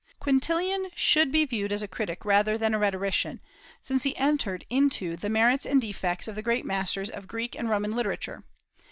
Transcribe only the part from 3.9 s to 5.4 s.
he entered into the